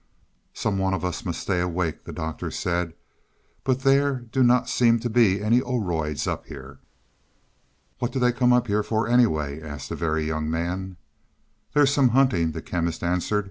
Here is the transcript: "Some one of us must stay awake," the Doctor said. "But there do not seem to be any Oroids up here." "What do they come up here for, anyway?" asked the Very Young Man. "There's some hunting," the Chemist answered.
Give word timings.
"Some 0.55 0.79
one 0.79 0.95
of 0.95 1.05
us 1.05 1.23
must 1.23 1.41
stay 1.41 1.59
awake," 1.59 2.05
the 2.05 2.11
Doctor 2.11 2.49
said. 2.49 2.93
"But 3.63 3.81
there 3.81 4.15
do 4.31 4.41
not 4.41 4.67
seem 4.67 4.97
to 5.01 5.11
be 5.11 5.43
any 5.43 5.59
Oroids 5.61 6.25
up 6.25 6.47
here." 6.47 6.79
"What 7.99 8.11
do 8.11 8.17
they 8.17 8.31
come 8.31 8.51
up 8.51 8.65
here 8.65 8.81
for, 8.81 9.07
anyway?" 9.07 9.61
asked 9.61 9.89
the 9.89 9.95
Very 9.95 10.25
Young 10.25 10.49
Man. 10.49 10.97
"There's 11.75 11.93
some 11.93 12.09
hunting," 12.17 12.51
the 12.53 12.63
Chemist 12.63 13.03
answered. 13.03 13.39